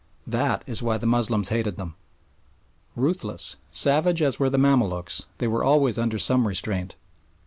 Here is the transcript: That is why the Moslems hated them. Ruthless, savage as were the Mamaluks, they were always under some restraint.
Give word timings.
That 0.25 0.63
is 0.65 0.81
why 0.81 0.97
the 0.97 1.05
Moslems 1.05 1.49
hated 1.49 1.77
them. 1.77 1.93
Ruthless, 2.95 3.57
savage 3.69 4.23
as 4.23 4.39
were 4.39 4.49
the 4.49 4.57
Mamaluks, 4.57 5.27
they 5.37 5.47
were 5.47 5.63
always 5.63 5.99
under 5.99 6.17
some 6.17 6.47
restraint. 6.47 6.95